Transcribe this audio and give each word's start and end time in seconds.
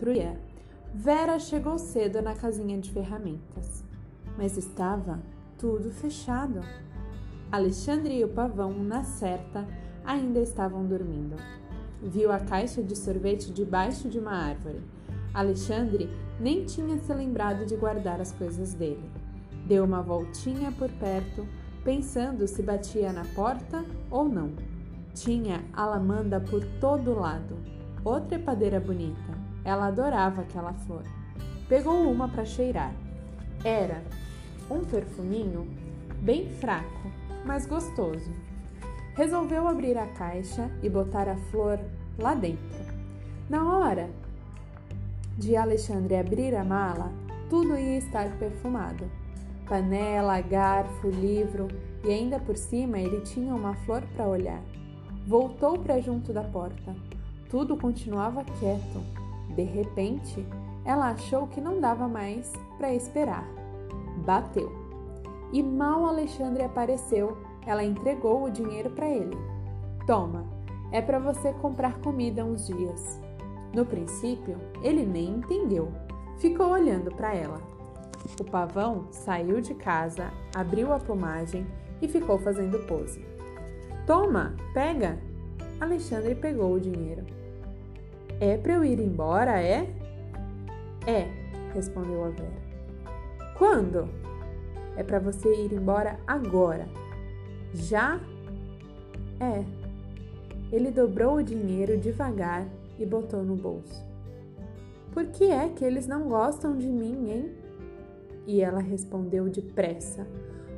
outro 0.00 0.40
Vera 0.94 1.38
chegou 1.38 1.78
cedo 1.78 2.22
na 2.22 2.34
casinha 2.34 2.78
de 2.80 2.90
ferramentas, 2.90 3.84
mas 4.36 4.56
estava 4.56 5.20
tudo 5.58 5.90
fechado. 5.90 6.60
Alexandre 7.52 8.18
e 8.18 8.24
o 8.24 8.28
pavão, 8.28 8.72
na 8.82 9.04
certa, 9.04 9.66
ainda 10.04 10.40
estavam 10.40 10.86
dormindo. 10.86 11.36
Viu 12.02 12.32
a 12.32 12.40
caixa 12.40 12.82
de 12.82 12.96
sorvete 12.96 13.52
debaixo 13.52 14.08
de 14.08 14.18
uma 14.18 14.32
árvore. 14.32 14.80
Alexandre 15.34 16.08
nem 16.40 16.64
tinha 16.64 16.98
se 16.98 17.12
lembrado 17.12 17.66
de 17.66 17.76
guardar 17.76 18.20
as 18.20 18.32
coisas 18.32 18.74
dele. 18.74 19.08
Deu 19.66 19.84
uma 19.84 20.02
voltinha 20.02 20.72
por 20.72 20.90
perto, 20.92 21.46
pensando 21.84 22.48
se 22.48 22.62
batia 22.62 23.12
na 23.12 23.24
porta 23.26 23.84
ou 24.10 24.28
não. 24.28 24.50
Tinha 25.14 25.62
alamanda 25.72 26.40
por 26.40 26.64
todo 26.80 27.14
lado. 27.14 27.56
Outra 28.02 28.30
trepadeira 28.30 28.80
bonita. 28.80 29.39
Ela 29.64 29.86
adorava 29.86 30.42
aquela 30.42 30.72
flor. 30.72 31.04
Pegou 31.68 32.10
uma 32.10 32.28
para 32.28 32.44
cheirar. 32.44 32.92
Era 33.64 34.02
um 34.70 34.84
perfuminho 34.84 35.66
bem 36.20 36.48
fraco, 36.48 37.10
mas 37.44 37.66
gostoso. 37.66 38.30
Resolveu 39.14 39.68
abrir 39.68 39.98
a 39.98 40.06
caixa 40.06 40.70
e 40.82 40.88
botar 40.88 41.28
a 41.28 41.36
flor 41.36 41.78
lá 42.18 42.34
dentro. 42.34 42.84
Na 43.48 43.76
hora 43.76 44.08
de 45.36 45.56
Alexandre 45.56 46.16
abrir 46.16 46.54
a 46.54 46.64
mala, 46.64 47.12
tudo 47.48 47.76
ia 47.76 47.98
estar 47.98 48.30
perfumado. 48.38 49.10
Panela, 49.66 50.40
garfo, 50.40 51.08
livro 51.08 51.68
e 52.04 52.10
ainda 52.10 52.38
por 52.38 52.56
cima 52.56 52.98
ele 52.98 53.20
tinha 53.20 53.54
uma 53.54 53.74
flor 53.74 54.02
para 54.14 54.26
olhar. 54.26 54.62
Voltou 55.26 55.78
para 55.78 56.00
junto 56.00 56.32
da 56.32 56.42
porta. 56.42 56.94
Tudo 57.48 57.76
continuava 57.76 58.44
quieto. 58.44 59.19
De 59.54 59.62
repente, 59.62 60.46
ela 60.84 61.10
achou 61.10 61.46
que 61.46 61.60
não 61.60 61.80
dava 61.80 62.08
mais 62.08 62.52
para 62.78 62.94
esperar. 62.94 63.46
Bateu. 64.24 64.70
E 65.52 65.62
mal 65.62 66.06
Alexandre 66.06 66.62
apareceu, 66.62 67.36
ela 67.66 67.84
entregou 67.84 68.44
o 68.44 68.50
dinheiro 68.50 68.90
para 68.90 69.08
ele. 69.08 69.36
Toma, 70.06 70.44
é 70.92 71.00
para 71.00 71.18
você 71.18 71.52
comprar 71.54 71.98
comida 72.00 72.44
uns 72.44 72.66
dias. 72.66 73.20
No 73.74 73.84
princípio, 73.84 74.56
ele 74.82 75.04
nem 75.04 75.36
entendeu. 75.36 75.92
Ficou 76.38 76.70
olhando 76.70 77.14
para 77.14 77.34
ela. 77.34 77.60
O 78.40 78.44
pavão 78.44 79.06
saiu 79.10 79.60
de 79.60 79.74
casa, 79.74 80.30
abriu 80.54 80.92
a 80.92 80.98
plumagem 80.98 81.66
e 82.02 82.08
ficou 82.08 82.38
fazendo 82.38 82.86
pose. 82.86 83.24
Toma, 84.06 84.54
pega! 84.74 85.18
Alexandre 85.80 86.34
pegou 86.34 86.74
o 86.74 86.80
dinheiro. 86.80 87.24
É 88.40 88.56
para 88.56 88.72
eu 88.72 88.84
ir 88.84 88.98
embora, 88.98 89.60
é? 89.60 89.86
É, 91.06 91.28
respondeu 91.74 92.24
a 92.24 92.30
Vera. 92.30 92.62
Quando? 93.58 94.08
É 94.96 95.02
para 95.02 95.18
você 95.18 95.52
ir 95.66 95.74
embora 95.74 96.18
agora. 96.26 96.88
Já? 97.74 98.18
É. 99.38 99.62
Ele 100.72 100.90
dobrou 100.90 101.36
o 101.36 101.42
dinheiro 101.42 101.98
devagar 101.98 102.66
e 102.98 103.04
botou 103.04 103.42
no 103.42 103.56
bolso. 103.56 104.02
Por 105.12 105.26
que 105.26 105.44
é 105.44 105.68
que 105.68 105.84
eles 105.84 106.06
não 106.06 106.28
gostam 106.28 106.78
de 106.78 106.86
mim, 106.86 107.30
hein? 107.30 107.52
E 108.46 108.62
ela 108.62 108.80
respondeu 108.80 109.50
depressa, 109.50 110.26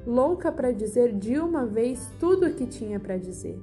louca 0.05 0.51
para 0.51 0.73
dizer 0.73 1.13
de 1.13 1.39
uma 1.39 1.65
vez 1.65 2.11
tudo 2.19 2.47
o 2.47 2.55
que 2.55 2.67
tinha 2.67 2.99
para 2.99 3.17
dizer. 3.17 3.57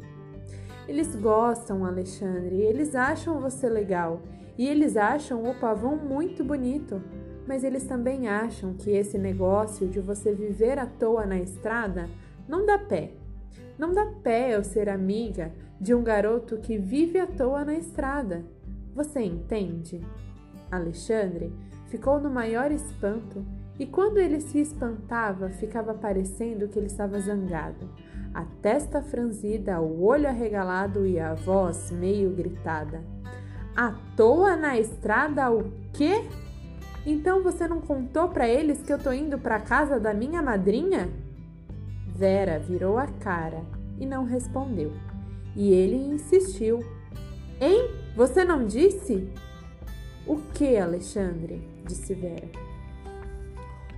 Eles 0.90 1.16
gostam, 1.16 1.86
Alexandre, 1.86 2.56
eles 2.56 2.96
acham 2.96 3.40
você 3.40 3.70
legal 3.70 4.24
e 4.58 4.68
eles 4.68 4.98
acham 4.98 5.48
o 5.48 5.54
pavão 5.54 5.96
muito 5.96 6.44
bonito, 6.44 7.00
mas 7.48 7.64
eles 7.64 7.86
também 7.86 8.28
acham 8.28 8.74
que 8.74 8.90
esse 8.90 9.16
negócio 9.16 9.88
de 9.88 10.00
você 10.00 10.34
viver 10.34 10.80
à 10.80 10.88
toa 10.88 11.28
na 11.28 11.38
estrada 11.38 12.10
não 12.48 12.66
dá 12.66 12.80
pé. 12.80 13.12
Não 13.78 13.94
dá 13.94 14.04
pé 14.24 14.56
eu 14.56 14.64
ser 14.64 14.90
amiga 14.90 15.54
de 15.80 15.94
um 15.94 16.02
garoto 16.02 16.58
que 16.58 16.80
vive 16.80 17.20
à 17.20 17.28
toa 17.28 17.64
na 17.64 17.76
estrada. 17.76 18.44
Você 18.96 19.22
entende? 19.22 20.02
Alexandre 20.72 21.54
ficou 21.86 22.20
no 22.20 22.32
maior 22.32 22.72
espanto 22.72 23.46
e 23.78 23.86
quando 23.86 24.18
ele 24.18 24.42
se 24.42 24.60
espantava, 24.60 25.52
ficava 25.52 25.94
parecendo 25.94 26.68
que 26.68 26.80
ele 26.80 26.88
estava 26.88 27.20
zangado 27.20 27.88
a 28.34 28.44
testa 28.62 29.02
franzida, 29.02 29.80
o 29.82 30.04
olho 30.04 30.28
arregalado 30.28 31.06
e 31.06 31.20
a 31.20 31.34
voz 31.34 31.92
meio 31.92 32.30
gritada. 32.32 33.04
À 33.76 33.94
toa 34.16 34.56
na 34.56 34.78
estrada 34.78 35.52
o 35.52 35.72
quê? 35.94 36.24
Então 37.06 37.42
você 37.42 37.68
não 37.68 37.82
contou 37.82 38.30
para 38.30 38.48
eles 38.48 38.82
que 38.82 38.92
eu 38.92 39.00
tô 39.00 39.12
indo 39.12 39.38
para 39.38 39.60
casa 39.60 40.00
da 40.00 40.14
minha 40.14 40.42
madrinha? 40.42 41.10
Vera 42.08 42.60
virou 42.60 42.98
a 42.98 43.08
cara 43.08 43.64
e 43.98 44.06
não 44.06 44.26
respondeu. 44.26 44.92
E 45.56 45.74
ele 45.74 45.96
insistiu. 45.96 46.80
Hein? 47.60 47.90
Você 48.16 48.44
não 48.44 48.66
disse? 48.66 49.30
O 50.28 50.38
que, 50.54 50.78
Alexandre? 50.78 51.68
disse 51.86 52.14
Vera. 52.14 52.48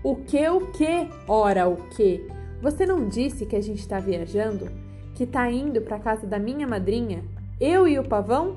O 0.04 0.16
que, 0.16 0.48
o 0.48 0.72
que? 0.72 1.10
Ora, 1.28 1.68
o 1.68 1.76
que? 1.90 2.26
Você 2.62 2.86
não 2.86 3.08
disse 3.08 3.46
que 3.46 3.56
a 3.56 3.62
gente 3.62 3.80
está 3.80 4.00
viajando? 4.00 4.70
Que 5.16 5.24
está 5.24 5.50
indo 5.50 5.82
para 5.82 6.00
casa 6.00 6.28
da 6.28 6.38
minha 6.38 6.68
madrinha? 6.68 7.24
Eu 7.60 7.88
e 7.88 7.98
o 7.98 8.04
pavão? 8.04 8.56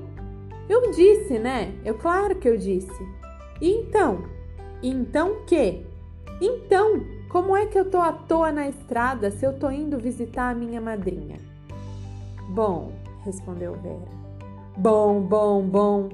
Eu 0.69 0.91
disse, 0.91 1.39
né? 1.39 1.73
Eu 1.83 1.95
claro 1.95 2.35
que 2.35 2.47
eu 2.47 2.55
disse. 2.55 3.03
E 3.59 3.69
então? 3.69 4.23
Então 4.83 5.43
que? 5.45 5.85
Então, 6.39 7.03
como 7.29 7.55
é 7.55 7.65
que 7.65 7.77
eu 7.77 7.89
tô 7.89 7.97
à 7.97 8.11
toa 8.11 8.51
na 8.51 8.67
estrada 8.67 9.31
se 9.31 9.45
eu 9.45 9.57
tô 9.57 9.71
indo 9.71 9.97
visitar 9.97 10.51
a 10.51 10.55
minha 10.55 10.79
madrinha? 10.79 11.37
Bom, 12.49 12.91
respondeu 13.23 13.73
Vera. 13.73 14.15
Bom, 14.77 15.21
bom, 15.21 15.61
bom, 15.61 16.09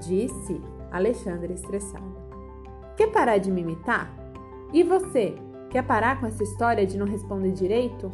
disse 0.00 0.60
Alexandre 0.90 1.54
estressado. 1.54 2.16
Quer 2.96 3.12
parar 3.12 3.38
de 3.38 3.50
me 3.50 3.60
imitar? 3.60 4.10
E 4.72 4.82
você? 4.82 5.34
Quer 5.72 5.82
parar 5.84 6.20
com 6.20 6.26
essa 6.26 6.42
história 6.42 6.86
de 6.86 6.98
não 6.98 7.06
responder 7.06 7.50
direito? 7.50 8.12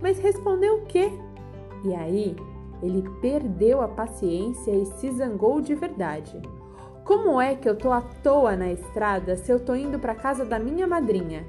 Mas 0.00 0.18
respondeu 0.18 0.76
o 0.76 0.86
quê? 0.86 1.12
E 1.84 1.94
aí, 1.94 2.34
ele 2.82 3.06
perdeu 3.20 3.82
a 3.82 3.88
paciência 3.88 4.70
e 4.70 4.86
se 4.86 5.10
zangou 5.12 5.60
de 5.60 5.74
verdade. 5.74 6.40
Como 7.04 7.38
é 7.38 7.54
que 7.54 7.68
eu 7.68 7.76
tô 7.76 7.92
à 7.92 8.00
toa 8.00 8.56
na 8.56 8.72
estrada 8.72 9.36
se 9.36 9.52
eu 9.52 9.60
tô 9.60 9.74
indo 9.74 9.98
para 9.98 10.14
casa 10.14 10.42
da 10.42 10.58
minha 10.58 10.86
madrinha? 10.86 11.46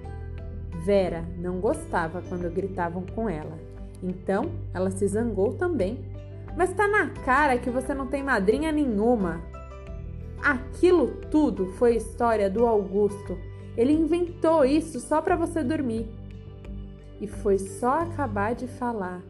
Vera 0.83 1.23
não 1.37 1.61
gostava 1.61 2.21
quando 2.27 2.53
gritavam 2.53 3.05
com 3.15 3.29
ela. 3.29 3.57
Então, 4.03 4.51
ela 4.73 4.91
se 4.91 5.07
zangou 5.07 5.53
também. 5.53 5.97
Mas 6.57 6.73
tá 6.73 6.89
na 6.89 7.07
cara 7.23 7.57
que 7.57 7.69
você 7.69 7.93
não 7.93 8.07
tem 8.07 8.21
madrinha 8.21 8.69
nenhuma. 8.69 9.41
Aquilo 10.43 11.07
tudo 11.31 11.67
foi 11.67 11.95
história 11.95 12.49
do 12.49 12.65
Augusto 12.65 13.37
ele 13.77 13.93
inventou 13.93 14.65
isso 14.65 14.99
só 14.99 15.21
para 15.21 15.35
você 15.35 15.63
dormir. 15.63 16.09
E 17.21 17.27
foi 17.27 17.59
só 17.59 18.01
acabar 18.01 18.55
de 18.55 18.67
falar 18.67 19.21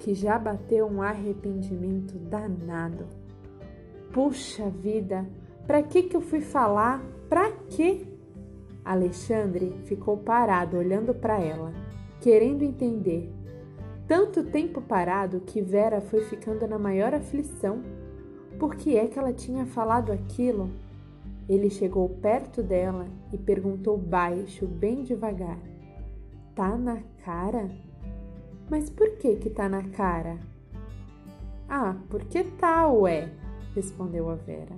que 0.00 0.14
já 0.14 0.38
bateu 0.38 0.86
um 0.86 1.00
arrependimento 1.00 2.18
danado. 2.18 3.06
Puxa 4.12 4.68
vida, 4.68 5.26
para 5.66 5.82
que 5.82 6.02
que 6.02 6.16
eu 6.16 6.20
fui 6.20 6.40
falar? 6.40 7.02
Para 7.28 7.52
quê? 7.70 8.06
Alexandre 8.84 9.74
ficou 9.84 10.18
parado 10.18 10.76
olhando 10.76 11.14
para 11.14 11.40
ela, 11.40 11.72
querendo 12.20 12.62
entender. 12.62 13.32
Tanto 14.06 14.44
tempo 14.44 14.82
parado 14.82 15.40
que 15.40 15.62
Vera 15.62 16.00
foi 16.02 16.20
ficando 16.20 16.66
na 16.68 16.78
maior 16.78 17.14
aflição. 17.14 17.82
Por 18.58 18.74
que 18.74 18.96
é 18.96 19.06
que 19.06 19.18
ela 19.18 19.32
tinha 19.32 19.64
falado 19.64 20.12
aquilo? 20.12 20.70
Ele 21.48 21.68
chegou 21.68 22.08
perto 22.08 22.62
dela 22.62 23.06
e 23.32 23.38
perguntou 23.38 23.98
baixo, 23.98 24.66
bem 24.66 25.02
devagar: 25.02 25.58
Tá 26.54 26.76
na 26.76 27.02
cara? 27.24 27.70
Mas 28.70 28.88
por 28.88 29.16
que 29.18 29.36
que 29.36 29.50
tá 29.50 29.68
na 29.68 29.82
cara? 29.90 30.38
Ah, 31.68 31.96
porque 32.08 32.44
tá, 32.44 32.88
ué, 32.90 33.30
respondeu 33.74 34.30
a 34.30 34.34
Vera. 34.34 34.74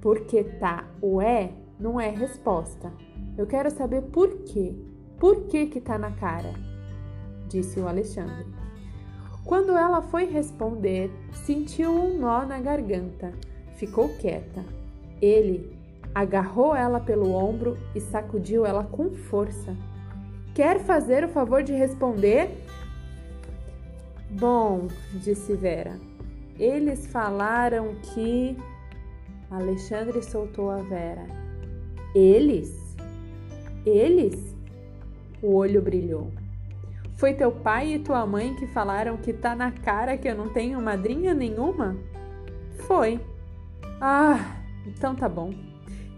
Porque 0.00 0.44
tá, 0.44 0.88
ué, 1.02 1.52
não 1.78 2.00
é 2.00 2.08
resposta. 2.10 2.92
Eu 3.36 3.46
quero 3.46 3.70
saber 3.70 4.02
por 4.02 4.28
quê. 4.44 4.74
Por 5.18 5.46
que 5.46 5.66
que 5.66 5.80
tá 5.80 5.98
na 5.98 6.12
cara? 6.12 6.52
Disse 7.48 7.80
o 7.80 7.88
Alexandre. 7.88 8.46
Quando 9.44 9.72
ela 9.72 10.02
foi 10.02 10.24
responder, 10.24 11.10
sentiu 11.32 11.90
um 11.92 12.18
nó 12.18 12.44
na 12.44 12.60
garganta. 12.60 13.32
Ficou 13.76 14.08
quieta. 14.16 14.64
Ele 15.24 15.74
agarrou 16.14 16.76
ela 16.76 17.00
pelo 17.00 17.32
ombro 17.32 17.78
e 17.94 18.00
sacudiu 18.00 18.66
ela 18.66 18.84
com 18.84 19.10
força. 19.10 19.74
Quer 20.54 20.80
fazer 20.80 21.24
o 21.24 21.28
favor 21.28 21.62
de 21.62 21.72
responder? 21.72 22.50
Bom, 24.30 24.88
disse 25.14 25.54
Vera. 25.54 25.98
Eles 26.58 27.06
falaram 27.06 27.94
que. 28.02 28.54
Alexandre 29.50 30.22
soltou 30.22 30.70
a 30.70 30.82
Vera. 30.82 31.26
Eles? 32.14 32.94
Eles? 33.86 34.54
O 35.42 35.54
olho 35.54 35.80
brilhou. 35.80 36.30
Foi 37.16 37.32
teu 37.32 37.50
pai 37.50 37.94
e 37.94 37.98
tua 37.98 38.26
mãe 38.26 38.54
que 38.56 38.66
falaram 38.66 39.16
que 39.16 39.32
tá 39.32 39.56
na 39.56 39.70
cara 39.70 40.18
que 40.18 40.28
eu 40.28 40.34
não 40.34 40.50
tenho 40.50 40.82
madrinha 40.82 41.32
nenhuma? 41.32 41.96
Foi. 42.86 43.20
Ah, 44.00 44.63
então 44.86 45.14
tá 45.14 45.28
bom. 45.28 45.50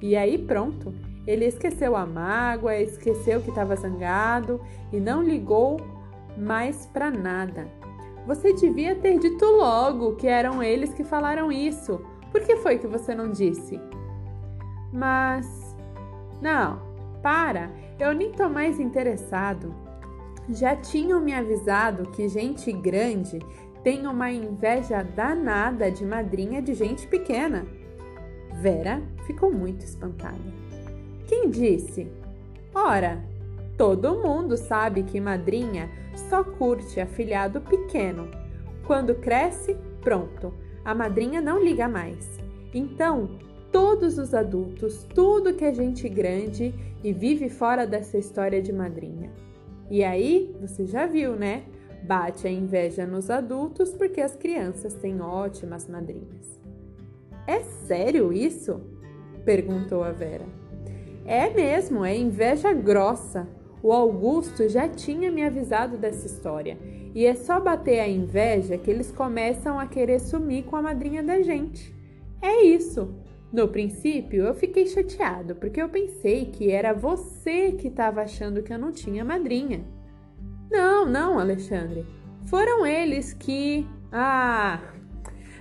E 0.01 0.17
aí 0.17 0.39
pronto. 0.39 0.95
Ele 1.27 1.45
esqueceu 1.45 1.97
a 1.97 2.07
mágoa, 2.07 2.77
esqueceu 2.77 3.41
que 3.41 3.49
estava 3.49 3.75
zangado 3.75 4.61
e 4.93 5.01
não 5.01 5.23
ligou 5.23 5.81
mais 6.39 6.87
para 6.87 7.11
nada. 7.11 7.67
Você 8.27 8.53
devia 8.53 8.95
ter 8.95 9.19
dito 9.19 9.45
logo 9.45 10.17
que 10.17 10.27
eram 10.27 10.63
eles 10.63 10.93
que 10.95 11.03
falaram 11.03 11.51
isso. 11.51 12.01
Por 12.31 12.41
que 12.43 12.57
foi 12.57 12.79
que 12.79 12.87
você 12.87 13.15
não 13.15 13.31
disse? 13.31 13.81
Mas. 14.93 15.75
Não, 16.41 16.81
para, 17.23 17.71
eu 17.99 18.13
nem 18.15 18.31
tô 18.31 18.49
mais 18.49 18.79
interessado. 18.79 19.75
Já 20.49 20.77
tinham 20.77 21.21
me 21.21 21.35
avisado 21.35 22.11
que 22.11 22.29
gente 22.29 22.71
grande 22.73 23.39
tem 23.83 24.07
uma 24.07 24.31
inveja 24.31 25.03
danada 25.03 25.91
de 25.91 26.05
madrinha 26.05 26.61
de 26.61 26.75
gente 26.75 27.07
pequena. 27.07 27.67
Vera 28.61 29.03
ficou 29.27 29.53
muito 29.53 29.85
espantada. 29.85 30.39
Quem 31.27 31.51
disse? 31.51 32.07
Ora, 32.75 33.23
todo 33.77 34.23
mundo 34.23 34.57
sabe 34.57 35.03
que 35.03 35.21
madrinha 35.21 35.91
só 36.15 36.43
curte 36.43 37.01
afilhado 37.01 37.61
pequeno. 37.61 38.29
Quando 38.87 39.15
cresce, 39.17 39.77
pronto, 40.01 40.55
a 40.85 40.95
madrinha 40.95 41.41
não 41.41 41.63
liga 41.63 41.89
mais. 41.89 42.41
Então, 42.73 43.39
todos 43.71 44.19
os 44.19 44.33
adultos, 44.33 45.05
tudo 45.15 45.55
que 45.55 45.65
é 45.65 45.75
gente 45.75 46.09
grande 46.09 46.73
e 47.03 47.13
vive 47.13 47.51
fora 47.51 47.87
dessa 47.87 48.17
história 48.17 48.63
de 48.63 48.73
madrinha. 48.73 49.31
E 49.91 50.03
aí, 50.03 50.55
você 50.61 50.87
já 50.87 51.07
viu, 51.07 51.37
né? 51.37 51.65
Bate 52.03 52.47
a 52.47 52.51
inveja 52.51 53.07
nos 53.07 53.29
adultos 53.31 53.93
porque 53.93 54.21
as 54.21 54.35
crianças 54.37 54.95
têm 54.95 55.21
ótimas 55.21 55.89
madrinhas. 55.89 56.56
É 57.47 57.61
sério 57.61 58.33
isso? 58.33 58.81
perguntou 59.45 60.03
a 60.03 60.11
Vera. 60.11 60.45
É 61.25 61.49
mesmo, 61.51 62.05
é 62.05 62.17
inveja 62.17 62.73
grossa. 62.73 63.49
O 63.83 63.93
Augusto 63.93 64.69
já 64.69 64.89
tinha 64.89 65.31
me 65.31 65.45
avisado 65.45 65.97
dessa 65.97 66.27
história. 66.27 66.79
E 67.15 67.25
é 67.25 67.35
só 67.35 67.61
bater 67.61 68.01
a 68.01 68.09
inveja 68.09 68.77
que 68.77 68.91
eles 68.91 69.11
começam 69.11 69.79
a 69.79 69.87
querer 69.87 70.19
sumir 70.21 70.65
com 70.65 70.77
a 70.77 70.83
madrinha 70.83 71.23
da 71.23 71.41
gente. 71.41 71.95
É 72.43 72.63
isso. 72.63 73.15
No 73.53 73.69
princípio, 73.69 74.45
eu 74.45 74.55
fiquei 74.55 74.87
chateado 74.87 75.55
porque 75.55 75.81
eu 75.81 75.89
pensei 75.89 76.47
que 76.47 76.71
era 76.71 76.93
você 76.93 77.73
que 77.73 77.89
estava 77.89 78.23
achando 78.23 78.63
que 78.63 78.73
eu 78.73 78.79
não 78.79 78.93
tinha 78.93 79.25
madrinha. 79.25 79.85
Não, 80.71 81.07
não, 81.07 81.39
Alexandre. 81.39 82.05
Foram 82.43 82.85
eles 82.87 83.33
que. 83.33 83.87
Ah! 84.13 84.81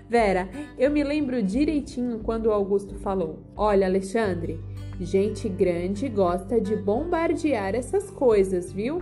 Vera, 0.10 0.48
eu 0.78 0.92
me 0.92 1.04
lembro 1.04 1.42
direitinho 1.42 2.20
quando 2.20 2.48
o 2.48 2.52
Augusto 2.52 2.96
falou: 2.96 3.40
Olha, 3.56 3.88
Alexandre. 3.88 4.60
Gente 5.00 5.50
grande 5.50 6.08
gosta 6.08 6.62
de 6.62 6.74
bombardear 6.74 7.76
essas 7.76 8.10
coisas, 8.10 8.72
viu? 8.72 9.02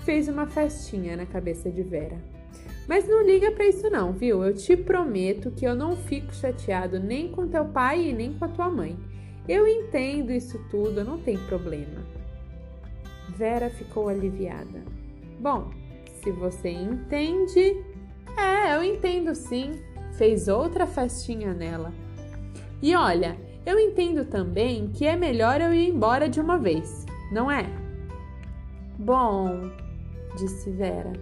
Fez 0.00 0.28
uma 0.28 0.46
festinha 0.46 1.16
na 1.16 1.24
cabeça 1.24 1.70
de 1.70 1.82
Vera. 1.82 2.18
Mas 2.86 3.08
não 3.08 3.22
liga 3.22 3.50
para 3.50 3.66
isso 3.66 3.88
não, 3.88 4.12
viu? 4.12 4.44
Eu 4.44 4.54
te 4.54 4.76
prometo 4.76 5.50
que 5.50 5.64
eu 5.64 5.74
não 5.74 5.96
fico 5.96 6.34
chateado 6.34 7.00
nem 7.00 7.30
com 7.30 7.48
teu 7.48 7.64
pai 7.64 8.10
e 8.10 8.12
nem 8.12 8.34
com 8.34 8.44
a 8.44 8.48
tua 8.48 8.68
mãe. 8.68 8.98
Eu 9.48 9.66
entendo 9.66 10.30
isso 10.30 10.58
tudo, 10.70 11.02
não 11.02 11.18
tem 11.18 11.38
problema. 11.38 12.04
Vera 13.30 13.70
ficou 13.70 14.08
aliviada. 14.08 14.82
Bom, 15.40 15.70
se 16.22 16.30
você 16.30 16.68
entende, 16.68 17.82
é, 18.36 18.76
eu 18.76 18.84
entendo 18.84 19.34
sim. 19.34 19.72
Fez 20.16 20.48
outra 20.48 20.86
festinha 20.86 21.52
nela. 21.52 21.92
E 22.80 22.94
olha, 22.94 23.36
eu 23.66 23.78
entendo 23.78 24.24
também 24.24 24.88
que 24.88 25.06
é 25.06 25.16
melhor 25.16 25.60
eu 25.60 25.72
ir 25.72 25.88
embora 25.88 26.28
de 26.28 26.40
uma 26.40 26.58
vez, 26.58 27.06
não 27.32 27.50
é? 27.50 27.64
Bom, 28.98 29.62
disse 30.36 30.70
Vera. 30.70 31.12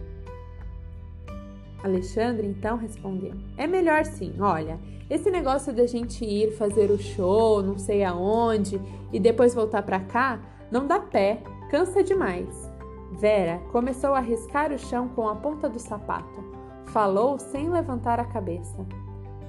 Alexandre 1.83 2.47
então 2.47 2.77
respondeu: 2.77 3.35
É 3.57 3.67
melhor 3.67 4.05
sim, 4.05 4.35
olha. 4.41 4.79
Esse 5.09 5.31
negócio 5.31 5.73
da 5.73 5.87
gente 5.87 6.25
ir 6.25 6.53
fazer 6.53 6.91
o 6.91 6.99
show, 6.99 7.63
não 7.63 7.77
sei 7.77 8.03
aonde, 8.03 8.81
e 9.13 9.21
depois 9.21 9.55
voltar 9.55 9.83
para 9.83 10.01
cá, 10.01 10.41
não 10.71 10.87
dá 10.87 10.99
pé, 11.01 11.43
cansa 11.71 12.03
demais. 12.03 12.71
Vera 13.13 13.59
começou 13.71 14.15
a 14.15 14.21
riscar 14.21 14.73
o 14.73 14.79
chão 14.79 15.09
com 15.09 15.29
a 15.29 15.37
ponta 15.37 15.69
do 15.69 15.79
sapato. 15.79 16.62
Falou 16.93 17.39
sem 17.39 17.71
levantar 17.71 18.21
a 18.21 18.25
cabeça. 18.25 18.85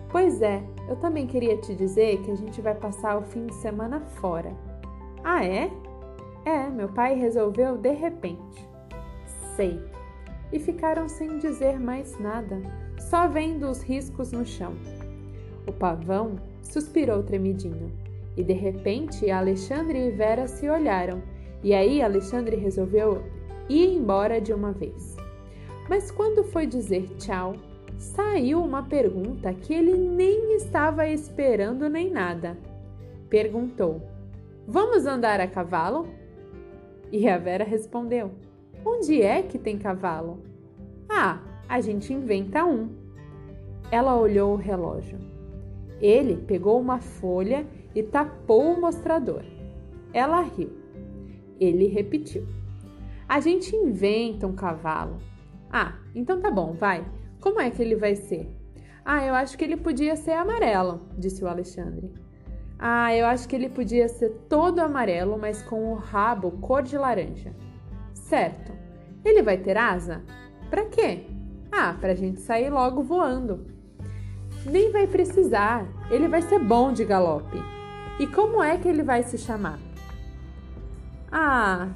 Pois 0.10 0.42
é, 0.42 0.64
eu 0.88 0.96
também 0.96 1.28
queria 1.28 1.58
te 1.58 1.76
dizer 1.76 2.22
que 2.22 2.32
a 2.32 2.36
gente 2.36 2.62
vai 2.62 2.74
passar 2.74 3.18
o 3.18 3.22
fim 3.22 3.48
de 3.48 3.56
semana 3.56 4.00
fora. 4.00 4.56
Ah, 5.22 5.44
é? 5.44 5.70
É, 6.46 6.70
meu 6.70 6.88
pai 6.88 7.16
resolveu 7.16 7.78
de 7.78 7.92
repente. 7.92 8.66
Sei. 9.58 9.78
E 10.54 10.60
ficaram 10.60 11.10
sem 11.10 11.38
dizer 11.40 11.78
mais 11.82 12.18
nada, 12.18 12.62
só 12.98 13.28
vendo 13.28 13.70
os 13.70 13.82
riscos 13.82 14.32
no 14.32 14.46
chão. 14.46 14.74
O 15.68 15.74
pavão 15.74 16.38
suspirou 16.62 17.24
tremidinho. 17.24 17.92
E 18.38 18.44
de 18.44 18.54
repente 18.54 19.30
Alexandre 19.30 20.08
e 20.08 20.12
Vera 20.12 20.48
se 20.48 20.70
olharam. 20.70 21.22
E 21.62 21.74
aí 21.74 22.02
Alexandre 22.02 22.56
resolveu 22.56 23.22
ir 23.68 23.98
embora 23.98 24.40
de 24.40 24.54
uma 24.54 24.72
vez. 24.72 25.18
Mas 25.90 26.10
quando 26.10 26.44
foi 26.44 26.66
dizer 26.66 27.08
tchau, 27.18 27.56
saiu 27.98 28.64
uma 28.64 28.84
pergunta 28.84 29.54
que 29.54 29.74
ele 29.74 29.94
nem 29.94 30.56
estava 30.56 31.08
esperando 31.08 31.90
nem 31.90 32.10
nada. 32.10 32.58
Perguntou: 33.30 34.02
Vamos 34.68 35.06
andar 35.06 35.40
a 35.40 35.48
cavalo? 35.48 36.08
E 37.12 37.28
a 37.28 37.38
Vera 37.38 37.64
respondeu: 37.64 38.32
Onde 38.86 39.22
é 39.22 39.42
que 39.42 39.60
tem 39.60 39.78
cavalo? 39.78 40.42
Ah, 41.10 41.42
a 41.68 41.82
gente 41.82 42.14
inventa 42.14 42.66
um. 42.66 42.90
Ela 43.92 44.18
olhou 44.18 44.54
o 44.54 44.58
relógio. 44.58 45.20
Ele 46.02 46.36
pegou 46.36 46.80
uma 46.80 47.00
folha 47.00 47.66
e 47.94 48.02
tapou 48.02 48.74
o 48.74 48.82
mostrador. 48.82 49.44
Ela 50.14 50.42
riu. 50.42 50.72
Ele 51.60 51.88
repetiu: 51.88 52.46
A 53.28 53.40
gente 53.40 53.76
inventa 53.76 54.48
um 54.48 54.54
cavalo. 54.54 55.18
Ah, 55.76 55.94
então 56.14 56.40
tá 56.40 56.52
bom, 56.52 56.74
vai. 56.74 57.04
Como 57.42 57.60
é 57.60 57.72
que 57.72 57.82
ele 57.82 57.96
vai 57.96 58.16
ser? 58.16 58.48
Ah, 59.04 59.26
eu 59.26 59.34
acho 59.34 59.58
que 59.58 59.64
ele 59.64 59.76
podia 59.76 60.16
ser 60.16 60.34
amarelo, 60.34 61.10
disse 61.18 61.44
o 61.44 61.48
Alexandre. 61.48 62.14
Ah, 62.78 63.12
eu 63.16 63.26
acho 63.26 63.48
que 63.48 63.56
ele 63.56 63.70
podia 63.70 64.08
ser 64.08 64.30
todo 64.48 64.80
amarelo, 64.80 65.36
mas 65.36 65.64
com 65.64 65.92
o 65.92 65.96
rabo 65.96 66.52
cor 66.62 66.84
de 66.84 66.96
laranja. 66.96 67.56
Certo. 68.14 68.72
Ele 69.26 69.42
vai 69.42 69.58
ter 69.58 69.76
asa? 69.76 70.22
Para 70.70 70.86
quê? 70.86 71.26
Ah, 71.72 71.96
para 72.00 72.12
a 72.12 72.16
gente 72.16 72.40
sair 72.42 72.70
logo 72.70 73.02
voando. 73.02 73.66
Nem 74.68 74.92
vai 74.92 75.08
precisar. 75.08 75.88
Ele 76.12 76.28
vai 76.28 76.44
ser 76.44 76.60
bom 76.60 76.94
de 76.94 77.04
galope. 77.04 77.58
E 78.20 78.28
como 78.28 78.62
é 78.62 78.78
que 78.78 78.88
ele 78.88 79.02
vai 79.02 79.24
se 79.24 79.40
chamar? 79.40 79.80
Ah. 81.32 81.90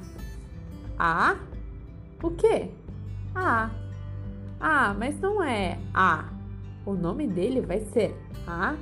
Ah? 0.98 1.38
O 2.24 2.31
quê? 2.31 2.72
Ah. 3.39 3.70
Ah, 4.60 4.96
mas 4.98 5.20
não 5.20 5.44
é 5.44 5.77
A. 5.94 6.25
O 6.84 6.94
nome 6.94 7.27
dele 7.27 7.62
vai 7.62 7.82
ser 7.82 8.17
A. 8.48 8.75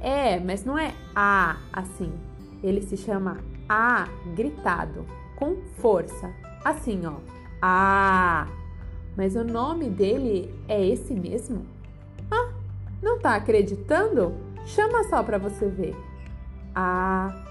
É, 0.00 0.40
mas 0.40 0.64
não 0.64 0.76
é 0.76 0.92
A 1.14 1.56
assim. 1.72 2.12
Ele 2.64 2.82
se 2.82 2.96
chama 2.96 3.38
A 3.68 4.08
gritado, 4.34 5.06
com 5.36 5.56
força. 5.76 6.34
Assim, 6.64 7.06
ó. 7.06 7.14
A. 7.62 8.48
Mas 9.16 9.36
o 9.36 9.44
nome 9.44 9.88
dele 9.88 10.52
é 10.66 10.84
esse 10.84 11.14
mesmo? 11.14 11.64
Ah, 12.28 12.50
não 13.00 13.20
tá 13.20 13.36
acreditando? 13.36 14.34
Chama 14.66 15.04
só 15.04 15.22
para 15.22 15.38
você 15.38 15.68
ver. 15.68 15.96
A. 16.74 17.46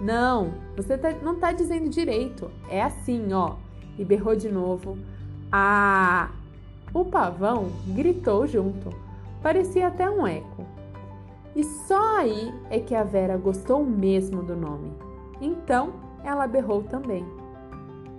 Não, 0.00 0.54
você 0.76 0.96
tá, 0.96 1.10
não 1.22 1.34
tá 1.34 1.50
dizendo 1.50 1.90
direito. 1.90 2.52
É 2.68 2.80
assim, 2.82 3.32
ó. 3.32 3.56
E 3.98 4.04
berrou 4.04 4.36
de 4.36 4.48
novo. 4.48 4.96
A. 5.52 6.30
O 6.92 7.04
pavão 7.04 7.70
gritou 7.88 8.46
junto, 8.46 8.90
parecia 9.42 9.88
até 9.88 10.08
um 10.08 10.26
eco. 10.26 10.64
E 11.54 11.64
só 11.64 12.18
aí 12.18 12.52
é 12.68 12.78
que 12.78 12.94
a 12.94 13.02
Vera 13.02 13.36
gostou 13.36 13.84
mesmo 13.84 14.42
do 14.42 14.56
nome. 14.56 14.92
Então 15.40 15.92
ela 16.24 16.46
berrou 16.46 16.82
também. 16.82 17.24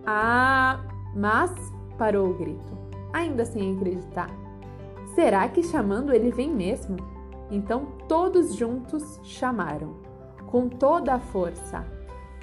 Ah, 0.06 0.80
mas 1.16 1.52
parou 1.98 2.30
o 2.30 2.34
grito, 2.34 2.78
ainda 3.14 3.46
sem 3.46 3.76
acreditar. 3.76 4.30
Será 5.16 5.48
que 5.48 5.64
chamando 5.64 6.14
ele 6.14 6.32
vem 6.32 6.50
mesmo? 6.50 6.98
Então 7.50 7.88
todos 8.08 8.56
juntos 8.56 9.20
chamaram, 9.24 9.96
com 10.48 10.68
toda 10.70 11.16
a 11.16 11.20
força: 11.20 11.86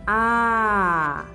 Ah! 0.07 1.27